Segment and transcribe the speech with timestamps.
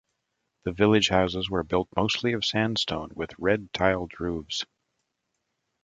[0.63, 4.65] The village houses were built mostly of sandstone with red-tiled roofs.